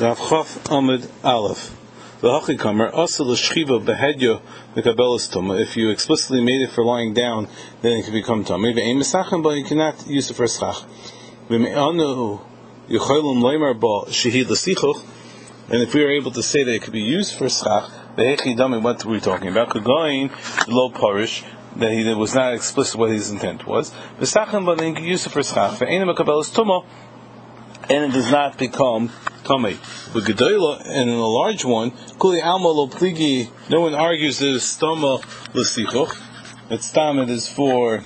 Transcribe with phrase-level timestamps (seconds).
[0.00, 1.74] Rav Chaf Amid Aleph.
[2.22, 2.62] If
[5.76, 7.48] you explicitly made it for lying down,
[7.82, 10.84] then it can become Mesachim, but you cannot use it for Schach.
[11.50, 11.66] And
[15.82, 19.10] if we are able to say that it could be used for Schach, what were
[19.10, 19.70] we talking about?
[19.70, 20.30] Kagoin,
[20.68, 21.42] low parish,
[21.74, 23.90] that he was not explicit what his intent was.
[24.20, 24.28] Then
[24.78, 25.80] you can use it for Schach.
[25.80, 26.84] Ve'enim Mekabelis Tuma
[27.90, 29.10] and it does not become
[29.44, 29.78] tummy.
[30.14, 33.48] With gedola and in a large one, kuli alma lo pligi.
[33.70, 35.22] No one argues that it's stoma
[35.54, 36.16] l'sichuch.
[36.68, 38.02] That stam is for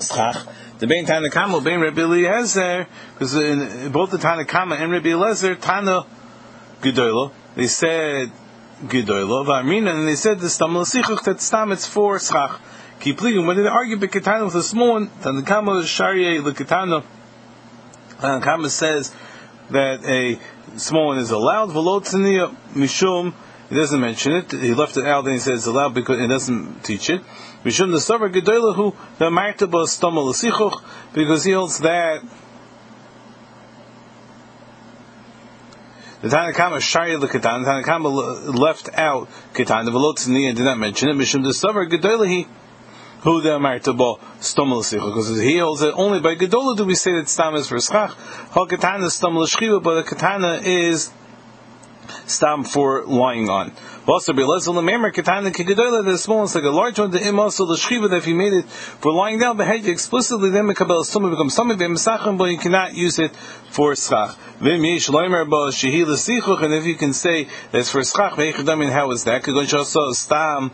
[0.00, 0.46] schach.
[0.78, 6.04] The bein Tanakama, bein Rabbi Eliezer, because in both the Tanakama and Rabbi Eliezer, Tana
[6.80, 8.32] gedola, they said
[8.82, 12.60] gedola v'amina, and they said the stam l'sichuch that stam it's for schach.
[13.00, 13.46] Pleading.
[13.46, 17.04] When they argue beketana with a small one, Tanakama shariye l'ketana.
[18.20, 19.14] Kama says
[19.70, 20.38] that a
[20.78, 21.70] small one is allowed.
[21.70, 23.34] Velotzania mishum.
[23.68, 24.50] He doesn't mention it.
[24.50, 25.24] He left it out.
[25.24, 27.22] and he says it's allowed because it doesn't teach it.
[27.64, 30.82] Mishum the savar gedolahu the martaba stoma l'sichuch
[31.14, 32.22] because he holds that.
[36.22, 41.14] The Tanakama Shari the Ketan, Tanakama left out Ketan, the Velotzania did not mention it.
[41.14, 42.46] Mishum the savar gedolahi
[43.22, 47.28] who the martaba stomel because he holds it only by gedola do we say that
[47.28, 48.12] stam is for schach.
[48.12, 51.10] Ha katana stomel shchiva, but the katana is
[52.26, 53.72] stam for lying on.
[54.06, 57.10] Also, be less the memory katana kigedola the small like a large one.
[57.10, 59.86] The im also the shchiva that if you made it for lying down, but had
[59.86, 64.34] explicitly then mekabel stomel becomes stomach b'misachim, but you cannot use it for schach.
[64.60, 68.90] Vim yish loimer ba shehi l'sichuch, and if you can say that's for schach, ve'echadamin,
[68.90, 69.44] how is that?
[69.44, 70.70] Because also stam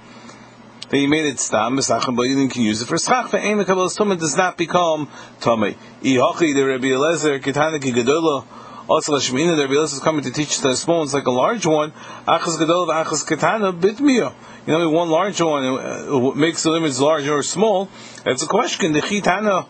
[0.89, 3.35] that you made it stam misachim, but you can use it for schach.
[3.35, 5.09] Aim kabbalas tumah does not become
[5.41, 5.77] tumah.
[6.03, 8.45] Ihachi the Rabbi Eliezer kitana ki gedola.
[8.89, 11.91] Also, Lashmina, the Eliezer is coming to teach the small ones like a large one.
[12.29, 14.33] Achas gedola achas kitana bitmiya.
[14.67, 17.89] You know, one large one uh, makes the limits large or small.
[18.25, 18.93] That's a question.
[18.93, 19.67] The chitana.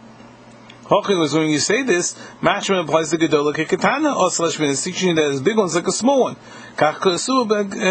[0.84, 5.08] Hochi was when you say this, Mashman applies the Gedola Kekatana, also Lashman is teaching
[5.08, 6.36] you that as big one's like a small one.
[6.76, 7.44] Kach Kasu,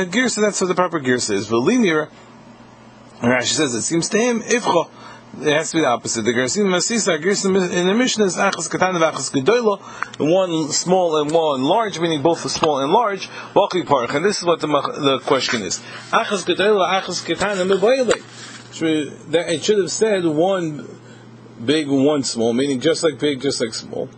[0.09, 1.49] Girsa, that's what the proper Girsa is.
[1.49, 2.09] Velimir,
[3.21, 4.89] Rashi says it seems to him ifcha.
[5.41, 6.21] It has to be the opposite.
[6.21, 9.79] The Gersim Masisa, Gersim in the Mishnah is Achas Katan and Achas Gedoyla,
[10.19, 14.13] one small and one large, meaning both small and large, Waki Park.
[14.13, 15.79] And this is what the, the question is.
[16.11, 17.69] Achas Gedoyla, Achas Katan and
[19.35, 20.87] It should have said one
[21.63, 24.09] big, one small, meaning just like big, just like small.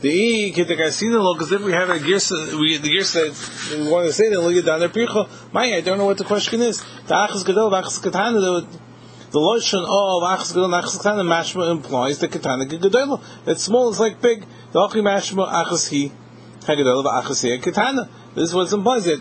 [0.00, 4.06] The e kitagasina lo because if we have a girsa, we the girsa we want
[4.06, 5.28] to say that look down there pircha.
[5.52, 6.82] My, I don't know what the question is.
[7.06, 12.28] The achas gadol, achas katana, the lotion of achas gadol, achas katana mashma implies the
[12.28, 13.20] katana gadol.
[13.44, 14.46] That small is like big.
[14.72, 16.12] The achi mashma achas he
[16.60, 18.08] hagadol achas he katana.
[18.34, 19.20] This is what implies it.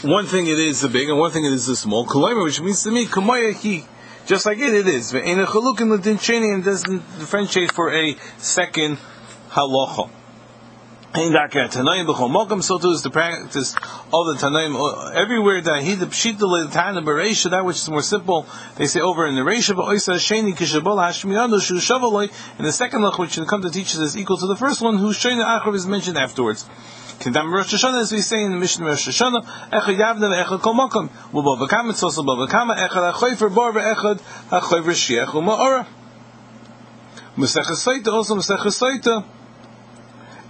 [0.00, 2.06] One thing it is the big, and one thing it is the small.
[2.06, 3.84] Kulayma, which means to me kumaya he.
[4.24, 5.12] Just like it, it is.
[5.12, 8.96] And it doesn't differentiate for a second
[9.54, 10.10] halacha.
[11.14, 14.74] So too is the practice of the Tanaim.
[14.74, 18.98] Uh, everywhere that he the pshita tana bereisha, that which is more simple, they say
[18.98, 23.16] over in the reisha, but oisa sheni kishabol hashmiyanu shu shavaloi, and the second lach
[23.20, 25.76] which should come to teach us is equal to the first one, whose sheni achrav
[25.76, 26.68] is mentioned afterwards.
[27.20, 30.74] Kedam Rosh Hashanah, as we say in the Mishnah Rosh Hashanah, Echad Yavna ve'echad Kol
[30.74, 35.86] Makom, Ubo V'kam it's also Bo V'kam Echad HaChoyfer Bar ve'echad HaChoyfer Shiach U'ma'ora.
[37.36, 39.24] Mesechus Saita, also Mesechus Saita,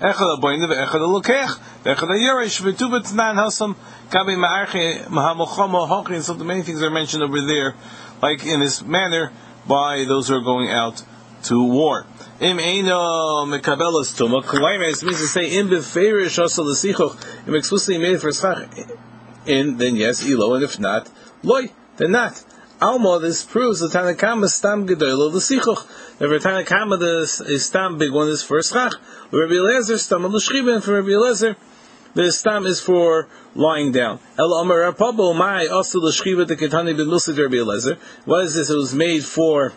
[0.04, 3.74] Echad Aboyne ve'echad Elokech, ve'echad HaYeresh, ve'tu B'tznan Hasam,
[4.10, 7.74] Gabi Ma'arche, Mahamochama, Hochi, and so many things are mentioned over there,
[8.20, 9.32] like in this manner,
[9.66, 11.02] by those who are going out
[11.44, 12.04] to war.
[12.38, 14.42] Im eino mekabelas tuma.
[14.44, 17.48] Kulaymes means to say im beferish also l'sichoch.
[17.48, 18.68] Im explicitly made for schach.
[19.46, 21.08] In then yes, elo, and if not,
[21.42, 22.44] loy, then not.
[22.80, 25.32] Alma, this proves the Tanakama stam l'sichoch.
[25.32, 26.20] The sikoch.
[26.20, 28.92] Every Tanakama the stam big one is for schach.
[29.30, 31.56] Rabbi Eliezer stam l'shchiva, and for Rabbi Eliezer
[32.14, 34.18] the stam is for lying down.
[34.38, 37.96] El Amar Rapabo Mai also l'shchiva the Ketani ben Musa Rabbi Eliezer.
[38.24, 38.70] What is this?
[38.70, 39.72] It was made for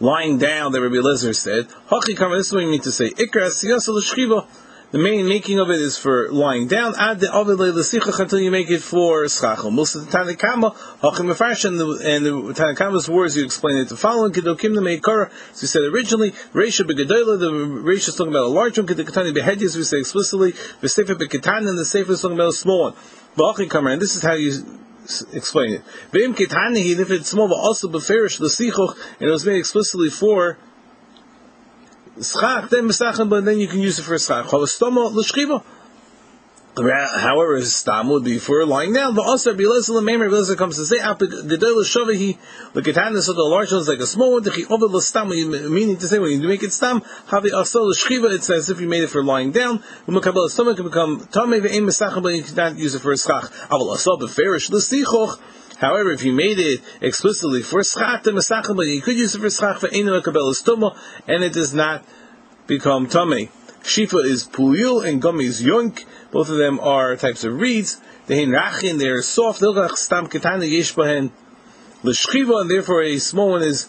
[0.00, 1.68] lying down that Rabbi Eliezer said.
[1.90, 3.10] Hachi kama, this is what you need to say.
[3.10, 4.46] Ikra siyasa l'shchiva.
[4.94, 6.94] The main making of it is for lying down.
[6.96, 9.72] Ad the until you make it for schachel.
[9.72, 13.96] Most of the Tanakama, hachim and the, and the Tanakama's words you explain it to
[13.96, 15.32] following kedokim the meikara.
[15.50, 17.40] As we said originally, reisha begedola.
[17.40, 18.86] The reisha is talking about a large one.
[18.86, 20.52] Kedekatani behedi, as we say explicitly.
[20.52, 22.94] V'sefer bekatan, and the sefer is talking about a small one.
[23.34, 24.52] But and this is how you
[25.32, 25.82] explain it.
[26.12, 30.10] Ve'im ketani, if it's small, but also beferish the sichuch, and it was made explicitly
[30.10, 30.56] for
[32.22, 34.46] schach, then mesachim, but then you can use it for schach.
[34.46, 35.62] Cholestoma l'shchiva.
[36.76, 39.14] However, stam would be for lying down.
[39.14, 42.36] But also, and Maimer Bilazil comes to say, "Gedol Shavihi,
[42.72, 44.42] the Ketana, so the large one is like a small one.
[44.42, 47.92] The over the stam, meaning to say when you make it stam, have the asal
[47.92, 48.32] shchiva.
[48.32, 51.84] It says if you made it for lying down, umakabel stomach can become tamei ve'im
[51.84, 53.44] mesachim, but you cannot use it for a schach.
[53.70, 55.38] Aval asal beferish l'sichoch.
[55.84, 59.80] However, if you made it explicitly for schach, the you could use it for schach
[59.80, 60.96] for makabel stoma,
[61.28, 62.02] and it does not
[62.66, 63.50] become tamei.
[63.82, 66.06] Shifa is puyul and gummy is yunk.
[66.30, 68.00] Both of them are types of reeds.
[68.26, 69.58] They rachin, they're soft.
[69.58, 71.32] stam ketana yesh bahen
[72.02, 73.86] l'shchiva, and therefore a small one is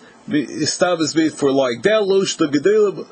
[0.66, 3.08] stab is made for like del losh the gedula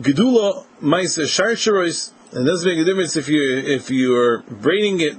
[0.00, 2.10] gedula ma'isa sharsharos.
[2.32, 5.16] And it doesn't make a difference if you if you are braiding it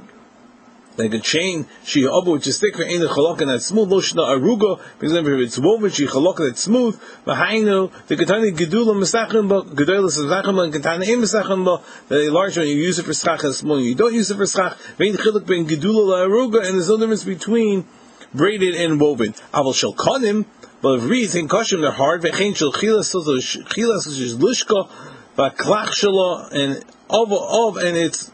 [0.98, 4.28] like a chain, she abu which is thick for ain't chalak and that smooth loshna
[4.28, 9.48] aruga, because if it's woven, she chalak and it's smooth, v'hainu, the katani gedula mesachim
[9.48, 13.14] ba, gedula mesachim and katani im mesachim ba, the large one you use it for
[13.14, 16.66] schach and small you don't use it for schach, vein chilak ben gedula la aruga,
[16.66, 17.86] and there's no difference between
[18.34, 19.34] braided and woven.
[19.54, 20.46] Aval shel kanim,
[20.82, 24.90] but if reeds in kashim they're hard, ve'chein shel chilas, chilas which is lushka,
[25.38, 28.32] v'klach shelo, and of, of, and it's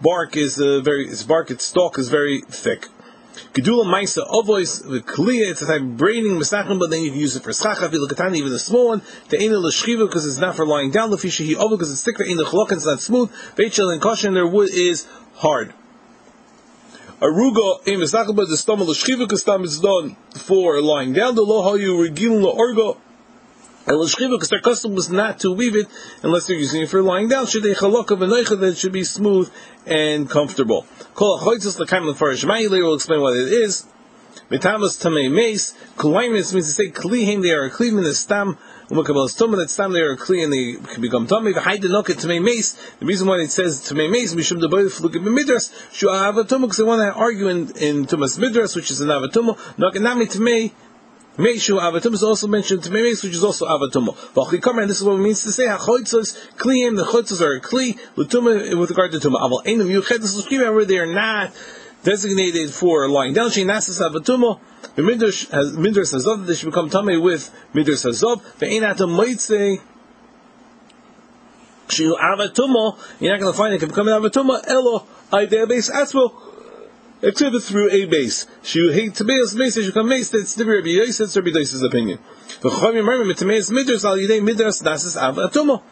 [0.00, 2.88] bark is uh, very, its bark, its stalk is very thick.
[3.52, 7.20] Gedula Maisa Ovois, the Kliya, it's a type of braiding Mesachim, but then you can
[7.20, 10.56] use it for Schacha, Vilakatani, even the small one, the Ena Lashchiva, because it's not
[10.56, 13.00] for lying down, the Fisha He Ovo, because it's thick, the Ena Chalok, it's not
[13.00, 15.72] smooth, Bechel and Kosher, their wood is hard.
[17.20, 21.44] Aruga in Mesachim, but the Stomach Lashchiva, because Stam is done for lying down, the
[21.44, 22.42] Loha you Regilin
[23.86, 25.86] Because their custom was not to weave it
[26.22, 27.46] unless they're using it for lying down.
[27.46, 29.50] Should they chalaka v'noicha that it should be smooth
[29.86, 30.86] and comfortable.
[31.14, 33.86] Kol achoitzos l'kaim l'farish Later will explain what it is.
[34.50, 35.74] Metamas tamei meis.
[35.96, 38.56] Kulaimis means to say klihem they are a kli min stam.
[38.88, 41.52] Umakabel stomah that stam they are kli and they can become tamei.
[41.52, 42.76] V'hai denoket tamei meis.
[43.00, 46.84] The reason why it says tamei meis mishum deboy flukit b'midras shu avatumah because they
[46.84, 49.56] want to argue in, in tumas midras which is an avatumah.
[49.76, 50.72] Nokanami tamei
[51.36, 54.14] Meishu avatum is also mentioned to Meis, which is also avatum.
[54.34, 56.96] V'achli and this is what it means to say hachoitzos kliyim.
[56.96, 59.40] The choitzos are a kli l'tuma with regard to tuma.
[59.40, 60.18] Aval einam yuchet.
[60.20, 61.52] This is however they are not
[62.04, 63.50] designated for lying down.
[63.50, 64.60] She nasas avatum.
[64.94, 66.46] The midrash has midrash hazov.
[66.46, 68.40] They should become tummy with midrash hazov.
[68.58, 69.80] Ve'einatam moitze.
[71.88, 72.96] Shiu avatumo.
[73.18, 74.64] You're not going to find it can become an avatumo.
[74.68, 76.53] Elo idea base as well
[77.24, 78.46] except through a base.
[78.62, 82.18] She hate Tameas base, she come base, that's the Rabbi Yosef, that's Rabbi Yosef's opinion.
[82.60, 85.82] The Chachamim remember, Tameas midras al yidei midras nasis av atumo.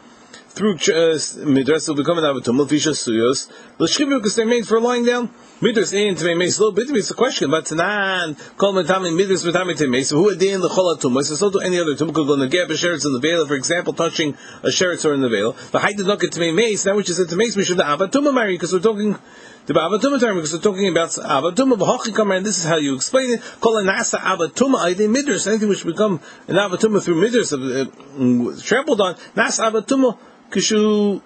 [0.53, 1.17] Through uh,
[1.49, 3.49] midras will become an avatumah, fisha suyos.
[3.79, 5.29] The shchivu, because they're made for lying down.
[5.59, 6.91] Midras in to a little bit.
[6.91, 10.11] It's a question, but Tanan call matami midras matami temes.
[10.11, 11.35] Who are in the chol atumas?
[11.35, 13.55] So do any other tumah could go in the of sheretz in the veil, for
[13.55, 15.53] example, touching a sheretz or in the veil.
[15.71, 16.85] The height did not get to me mace.
[16.85, 19.17] Now which is at the mace, we should have avatumah marry because we're talking
[19.65, 23.39] the Avatuma term because we're talking about Avatuma and this is how you explain it.
[23.39, 29.15] A nasa Avatuma Aydei Midrash, anything which become an Avatuma through Midrash, uh, trampled on.
[29.35, 30.17] Nasa Avatuma
[30.49, 31.21] kishu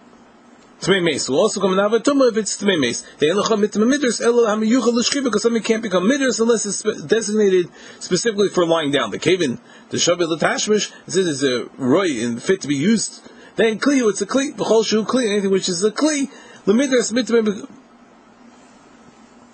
[0.82, 3.04] Tmei Meis will also come an Avatuma if it's Tmei Meis.
[3.18, 7.70] They Elocha Mitzvah Midrash Elo Hamiyucha L'Shkiva because something can't become Midrash unless it's designated
[8.00, 9.10] specifically for lying down.
[9.10, 13.28] The Kaven, the Shabbat L'Tashmish, it says it's a roy and fit to be used.
[13.56, 16.30] Then Kli, it's a Kli, B'chol Shu Kli, anything which is a Kli,
[16.66, 17.68] the Midrash Mitzvah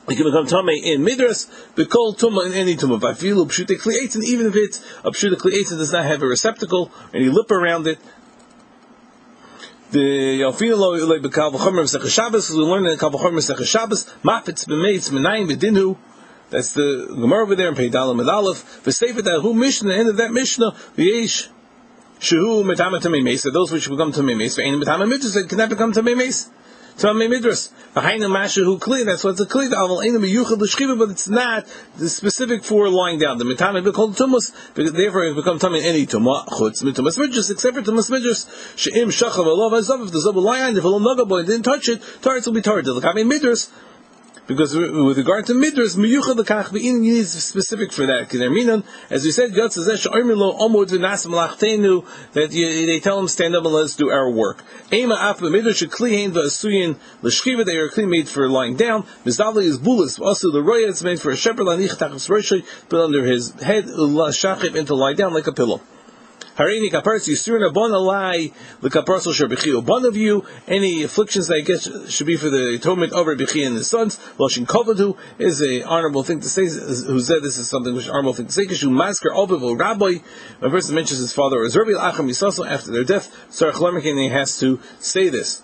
[0.08, 1.48] it can become tame in midras,
[1.90, 3.00] call tuma in any tuma.
[3.00, 7.30] Vafilu pshute kliatin, even if it's a pshute kliatin does not have a receptacle, any
[7.30, 8.00] lip around it.
[9.92, 14.06] The Yalfina lo ilay b'kal v'chomer v'sech Shabbos, we learn in kal v'chomer v'sech Shabbos,
[14.24, 15.98] mafetz b'meitz m'nayim b'dinu,
[16.50, 18.84] that's the Gemara over there in Peidalim and Aleph.
[18.84, 21.48] V'sefer that who Mishnah, the end of that Mishnah, v'yesh,
[22.20, 25.94] shehu metama tamei meis, those which become tamei meis, v'ein metama mitzvah, it cannot become
[25.94, 26.50] tamei meis.
[26.98, 27.72] Tamei Midras.
[27.94, 29.72] Behind the Masha who clean, that's what's a clean.
[29.72, 31.66] Aval Einam Yuchad L'Shchiva, but it's not
[31.98, 33.38] the specific for lying down.
[33.38, 37.76] The Mitame be called because therefore it become Tamei any Tumah, Chutz, Mitumas Midras, except
[37.76, 38.78] for Tumas Midras.
[38.78, 41.90] She'im Shachav Alav Azav, if the Zav lie on, if a little boy didn't touch
[41.90, 42.86] it, Taritz will be Tarit.
[42.86, 43.70] The Kamei Midras,
[44.48, 48.30] because with regard to midras, miyuchad lekach bein need specific for that.
[48.30, 53.56] Because as we said, Yotz says lo omud v'nas malachtenu that they tell him stand
[53.56, 54.64] up and let's do our work.
[54.92, 59.04] Ema af b'midrash sheklihen v'asuyin l'shkiva they are clean made for lying down.
[59.26, 63.26] Mizdavli is bulis also the roya it's made for a shepherd lanich tachas put under
[63.26, 65.82] his head la shachib and to lie down like a pillow.
[66.58, 72.12] Harini kaparas yisurin abon alai lekaparas sher One of you, any afflictions that I guess
[72.12, 74.18] should be for the atonement of Rabbi and his sons.
[74.38, 76.64] Loshin kovadu is a honorable thing to say.
[76.66, 78.66] Who said this is something which honorable thing to say?
[78.66, 80.06] Kishu masker obav rabbi.
[80.06, 80.22] When
[80.62, 84.30] a person mentions his father or Zerbi acham yisaso after their death, Sarach Lermikin, he
[84.30, 85.64] has to say this.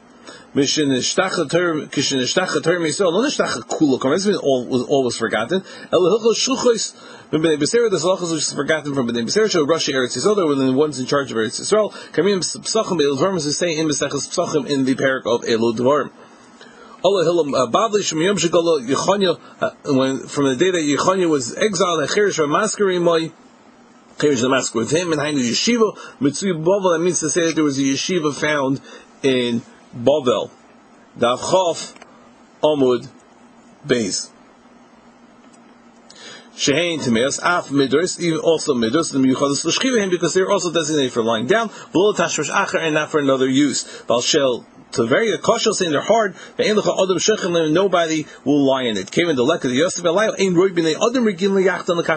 [4.42, 5.62] All was always forgotten.
[7.32, 7.60] Bnei.
[7.60, 9.50] There's halachos which is forgotten from Bnei B'Sera.
[9.52, 10.48] Show Rashi Eretz Yisrael.
[10.48, 11.92] Were the ones in charge of Eretz Yisrael.
[12.14, 16.10] Kamim Psachim Be'el Dvarim is saying in Mesechus Psachim in the parak of Elu Dvarim.
[17.04, 21.56] Allah Hilam uh, Babli Shem Yom Shigolo Yechonya uh, from the day that Yechonya was
[21.56, 23.32] exiled and Cherish Ramaskari Moy.
[24.20, 26.94] Cherish Ramaskar with him and Hainu Yeshiva Mitzui Bovel.
[26.94, 28.82] That means to say that there was a yeshiva found
[29.22, 29.62] in
[29.96, 30.50] Bavel.
[31.18, 31.96] Dav Chof
[32.64, 33.08] Omud,
[33.86, 34.30] Beis.
[36.56, 41.24] Shehain Timeas, Af Midros, even also Midros, the Miyuchadas L'Shchivahim, because they're also designated for
[41.24, 43.86] lying down, Below Tashmash Acher, and not for another use.
[44.08, 46.36] Balshel to very cautious saying they're hard.
[46.58, 49.12] Nobody will lie in it.
[49.12, 50.04] Came in the lek of the Yosef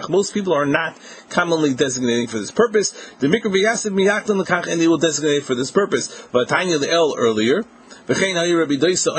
[0.09, 0.97] Most people are not
[1.29, 2.91] commonly designating for this purpose.
[3.19, 6.27] The mikra and they will designate for this purpose.
[6.31, 7.63] But Tanya the El earlier.
[8.07, 9.15] Like Rabbi Yossi,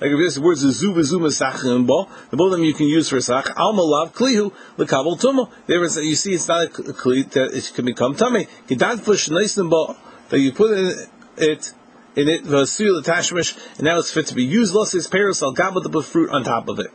[0.00, 2.08] like this words zu bezu mesachim bo.
[2.30, 3.52] The both of them you can use for sach.
[3.58, 5.50] Alma lav klihu lekabel tumo.
[5.66, 8.46] There is you see it's not a kli that it can become tummy.
[8.66, 9.96] Gedan push bo
[10.30, 10.94] that you put in
[11.42, 11.72] it
[12.16, 14.74] in it vasul tashmish, and now it's fit to be used.
[14.74, 16.88] Los is peros al gabel the fruit on top of it.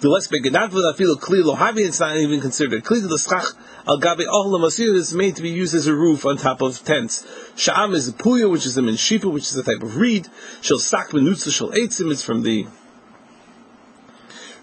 [0.00, 3.54] The less begedat with afilu kli lohavi, it's not even considered kli the schach
[3.86, 6.82] al gabi ohla masir is made to be used as a roof on top of
[6.84, 7.26] tents.
[7.56, 10.28] Sha'am is a puya, which is a minshipa, which is a type of reed.
[10.62, 12.66] Shel sak menutza shel eitzim, it's from the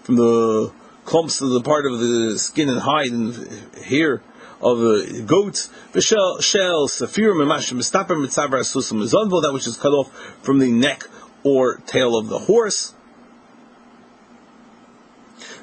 [0.02, 0.72] from the
[1.04, 3.34] clumps of the part of the skin and hide and
[3.84, 4.22] hair
[4.60, 9.92] of uh, goats, v'shel shel safir memash mistaper mitzavar asusim mizonvo, that which is cut
[9.92, 10.12] off
[10.42, 11.04] from the neck
[11.44, 12.94] or tail of the horse.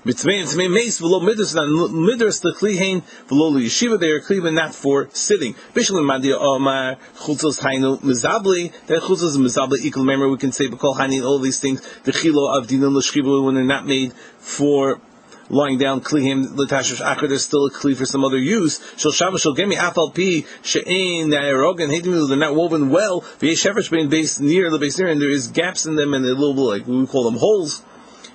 [0.06, 5.10] Mitzvah mace v'lo midras not midras the klihain v'lo yeshiva they are kliva not for
[5.12, 5.56] sitting.
[5.74, 10.04] Bishul madia omar chutzos hainu mizabli that chutzos mizabli equal.
[10.04, 13.56] Remember we can say b'kol hanin all these things the chilo of dinon l'shchiva when
[13.56, 15.02] they're not made for
[15.50, 17.28] lying down klihim l'tashush akar.
[17.28, 18.80] There's still a kli for some other use.
[18.98, 23.22] Shel shabbos shel gemi afal pi she'ein na'erogan hadim they're not woven well.
[23.22, 26.30] V'yeshevesh being based near the base near and there is gaps in them and a
[26.30, 27.84] little like we call them holes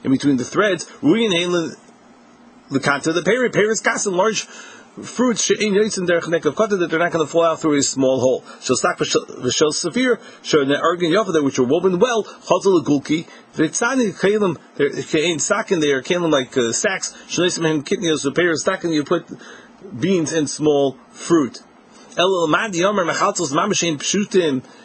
[0.04, 0.90] in between the threads.
[1.02, 1.30] Ruin
[2.70, 4.46] the kanta the peri peris kasim large
[5.02, 8.20] fruits she'in yitzin derech nekav that they're not going to fall out through a small
[8.20, 8.44] hole.
[8.60, 14.58] Shel stak v'shel safir shel ne'argan yafah which are woven well chazal gulki v'tzani kalim
[14.76, 19.26] kein sakin they are kalim like uh, sacks shnesim him kitnios v'peir sakin you put
[19.98, 21.62] beans and small fruit.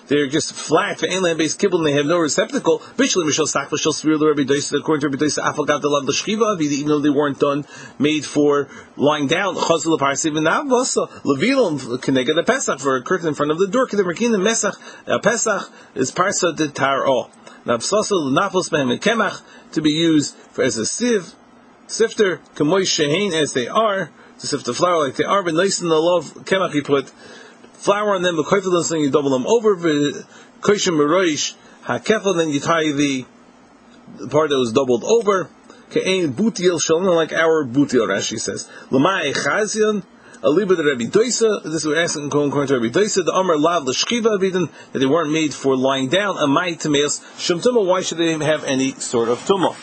[0.08, 2.84] They're just flat for inland based kibble and they have no receptacle.
[2.98, 7.65] The according to Rabbi Doisa Afalgat the Lav L'Shchiva even though they weren't done
[7.98, 13.29] made for lying down Chazal Parsiv and Avasa Levilon Kenega the Pesach for a curtain
[13.29, 14.75] in front of the door Kedem Rekin Mesach
[15.08, 17.32] uh, Pesach is Parsa de Taro.
[17.65, 19.41] Psasal Nafos Mehem Kemach
[19.72, 21.34] to be used for as a sieve
[21.88, 25.81] sifter Kamoy Shehain as they are to sift the flour like they are but nice
[25.81, 27.09] in the love Kemach put
[27.75, 32.59] flour on them, but koifel then you double them over, koishim meroish hakefel, then you
[32.59, 33.25] tie the,
[34.17, 35.49] the part that was doubled over,
[35.91, 38.69] ke'ein butil shalom, like our butil, Rashi says.
[38.89, 40.03] Lamai chazion,
[40.41, 43.57] a little bit of Rabbi Doisa, this we're asking according to Rabbi Doisa, the Amr
[43.57, 47.85] Lav L'Shkiva Avidin, that they weren't made for lying down, a Mai Tameos, Shem Tumah,
[47.85, 49.75] why should they have any sort of Tumah?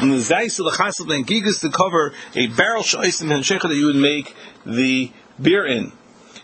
[0.00, 3.68] And the Zayis of the Chassid and Gigas to cover a barrel Shaisim and Shecha
[3.68, 5.92] that you would make the beer in.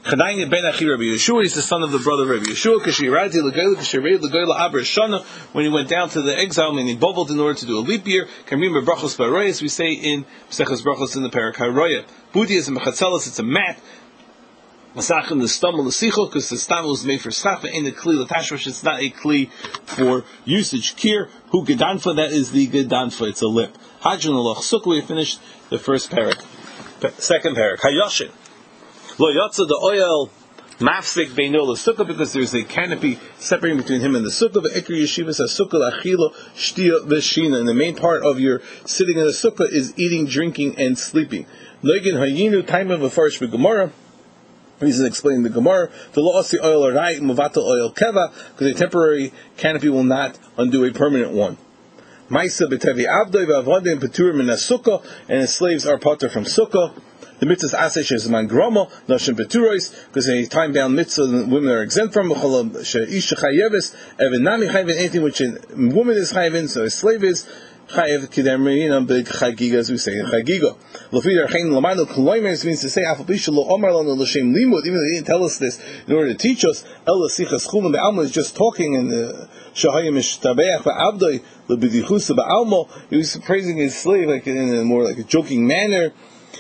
[0.05, 3.77] Chadayin ben Achi Rabbi Yeshua, he's the son of the brother Rabbi Yeshua, Kashirati Legoyla,
[3.77, 7.57] Kashirei Legoyla Abra Shana, when he went down to the exile, meaning bubbled in order
[7.61, 11.31] to do a leap year, Kamim Brachos Baroyas, we say in Pesachas Brachos in the
[11.31, 12.05] Parak HaRoya.
[12.33, 13.79] Budi is a Mechatzelis, it's a mat,
[14.95, 18.27] Masachim the stumble the sichel because the stumble was made for stafa in the kli
[18.27, 18.67] latashvash.
[18.67, 19.51] It's not a kli
[19.87, 20.97] for usage.
[20.97, 23.29] Kir who gedanfa that is the gedanfa.
[23.29, 23.75] It's a lip.
[24.03, 24.89] Hajjun aloch sukkah.
[24.89, 26.45] We finished the first parak.
[27.19, 27.79] Second parak.
[27.79, 28.31] Hayoshin.
[29.19, 30.29] Lo yotza the oil
[30.79, 34.63] mafsik beino sukkah because there's a canopy separating between him and the sukkah.
[34.77, 37.59] Ikri yeshiva says sukkah achila shtia v'shina.
[37.59, 41.47] And the main part of your sitting in the sukkah is eating, drinking, and sleeping.
[41.83, 43.91] Loigin hayinu time of a first Gemara.
[44.83, 48.75] Reason explaining the Gemara, the law the oil or right, muvata oil keva, because a
[48.75, 51.57] temporary canopy will not undo a permanent one.
[52.29, 56.93] Maisa betevi abdoi v'avodim peturim in sukkah, and his slaves are potter from sukkah.
[57.39, 62.13] The mitzvahs asesh is man groma, nashim beturois, because a time-bound mitzvah women are exempt
[62.13, 67.23] from, isha chayeves, even nami chayvin, anything which a woman is chayvin, so a slave
[67.23, 67.47] is,
[67.89, 70.77] chayev kidemrina big chagiga, as we say in chagiga.
[71.11, 75.05] Lafid archein lamanu koloimes means to say afabisha lo omar lanu l'shem limud, even though
[75.05, 78.31] they didn't tell us this in order to teach us, el sichas chulam be'alma is
[78.31, 84.47] just talking and the shahayim ishtabeach ba'abdoi lebidichusa ba'alma, he was praising his slave like
[84.47, 86.13] in a more like a joking manner,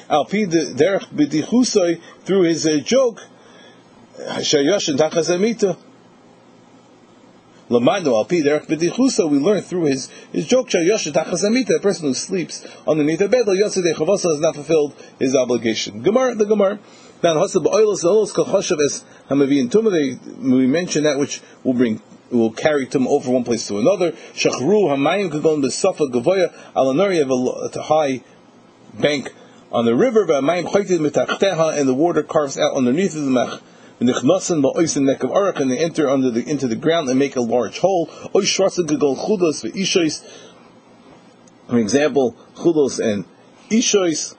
[0.08, 3.20] al pi derech bidichusoi, through his uh, joke,
[4.18, 5.76] shayoshin tachas amita,
[7.70, 12.06] Lamando al pi derech b'dichusa, we learn through his, his joke, Yosha tachas the person
[12.06, 16.02] who sleeps underneath a bed, Yosef chavasa has not fulfilled his obligation.
[16.02, 16.78] Gemara, the Gemara.
[17.22, 22.00] Now, hasab oilos oilos kol chashav es hamavi tumah, we mention that which will bring
[22.32, 24.12] will carry tum over one place to another.
[24.12, 28.22] Shachru hamayim kagon b'safa gavoya alanari have a, high
[28.94, 29.32] bank
[29.70, 33.14] on the river, but hamayim chaytid mitachteha, and the water carves out underneath
[34.00, 35.22] of the mech
[35.60, 38.10] and they enter under the, into the ground and make a large hole.
[41.68, 43.24] An example, chudos and
[43.70, 44.34] ishois,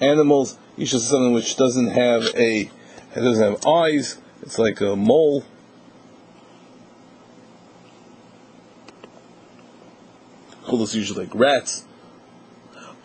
[0.00, 0.58] animals.
[0.76, 2.70] Ishos is something which doesn't have a, it
[3.14, 4.18] doesn't have eyes.
[4.42, 5.44] It's like a mole.
[10.66, 11.84] Chudos usually like rats.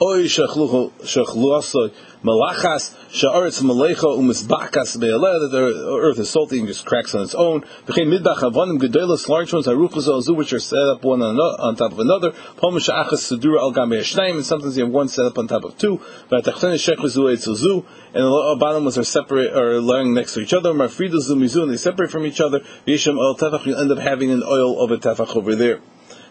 [0.01, 1.91] Oy shachluasa
[2.23, 7.35] malachas sha'aretz malecha umisbakas be'aleh that the earth is salty and just cracks on its
[7.35, 7.65] own.
[7.85, 11.91] V'chein midbach avonim gedolos large ones haruchas alzu which are set up one on, top
[11.91, 12.31] of another.
[12.31, 15.77] Pom sha'achas sedura al gam and sometimes you have one set up on top of
[15.77, 15.99] two.
[16.31, 20.71] V'atachten shechazu etzuzu and the bottom ones are separate or lying next to each other.
[20.73, 22.61] Marfridu zu and they separate from each other.
[22.87, 25.81] V'yisham al tefach you end up having an oil of a tefach over there.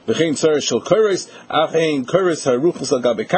[0.08, 3.28] V'chein tzara shel kuris, afein kuris haruchas al gabe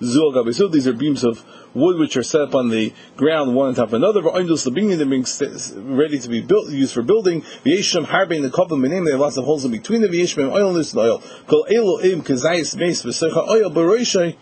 [0.00, 0.68] zu al zu.
[0.68, 1.44] These are beams of
[1.74, 4.22] wood which are set up on the ground, one on top of another.
[4.22, 7.42] V'oindos lebingin, they're being ready to be built, used for building.
[7.64, 10.12] V'yesham harbein the kopim benim, they have lots of holes in between them.
[10.12, 11.20] V'yesham oil and loose oil.
[11.48, 14.36] Kol elo im kazayis meis v'secha oil b'roishay.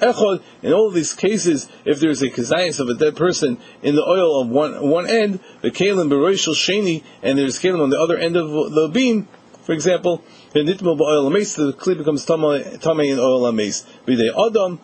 [0.00, 4.02] Echod, in all these cases, if there's a kazayas of a dead person in the
[4.02, 8.16] oil of one one end, the kalim beroishal sheni, and there's kalim on the other
[8.16, 9.28] end of the beam,
[9.70, 13.86] for example, in the nitmo ba'oil mace, the kli becomes tamei in oil ames.
[14.04, 14.80] B'dei adam,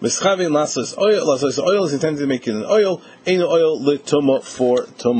[0.00, 4.08] mischavin lasas oil, lasas oil is intended to make it an oil, ain't oil lit
[4.42, 5.18] for tomo.